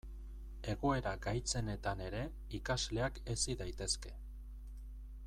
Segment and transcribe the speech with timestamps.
[0.73, 2.23] Egoera gaitzenetan ere
[2.61, 4.19] ikasleak hezi daitezke.